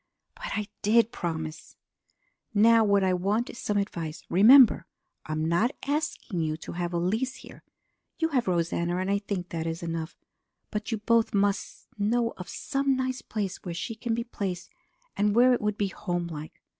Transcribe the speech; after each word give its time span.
But 0.33 0.53
I 0.57 0.65
did 0.81 1.11
promise! 1.11 1.77
"Now 2.55 2.83
what 2.83 3.03
I 3.03 3.13
want 3.13 3.51
is 3.51 3.59
some 3.59 3.77
advice. 3.77 4.23
Remember, 4.31 4.87
I 5.27 5.33
am 5.33 5.45
not 5.45 5.75
asking 5.87 6.39
you 6.39 6.57
to 6.57 6.71
have 6.71 6.91
Elise 6.91 7.35
here. 7.35 7.61
You 8.17 8.29
have 8.29 8.47
Rosanna 8.47 8.97
and 8.97 9.11
I 9.11 9.19
think 9.19 9.49
that 9.49 9.67
is 9.67 9.83
enough. 9.83 10.17
But 10.71 10.91
you 10.91 10.97
both 10.97 11.35
must 11.35 11.87
know 11.99 12.31
of 12.37 12.49
some 12.49 12.95
nice 12.95 13.21
place 13.21 13.57
where 13.63 13.75
she 13.75 13.93
can 13.93 14.15
be 14.15 14.23
placed 14.23 14.71
and 15.15 15.35
where 15.35 15.53
it 15.53 15.61
would 15.61 15.77
be 15.77 15.89
homelike. 15.89 16.59